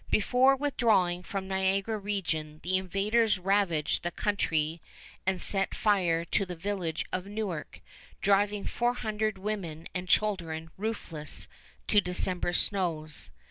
[0.09, 4.81] Before withdrawing from Niagara region the invaders ravage the country
[5.27, 7.81] and set fire to the village of Newark,
[8.19, 11.47] driving four hundred women and children roofless
[11.87, 13.29] to December snows.